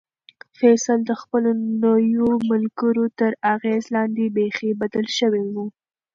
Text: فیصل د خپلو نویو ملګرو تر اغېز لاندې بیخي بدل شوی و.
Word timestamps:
فیصل 0.57 0.99
د 1.05 1.11
خپلو 1.21 1.49
نویو 1.83 2.29
ملګرو 2.49 3.05
تر 3.19 3.31
اغېز 3.53 3.83
لاندې 3.95 4.23
بیخي 4.35 4.69
بدل 4.81 5.05
شوی 5.17 5.45
و. 5.53 5.55